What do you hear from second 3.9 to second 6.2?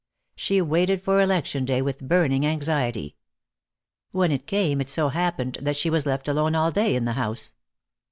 When it came it so happened that she was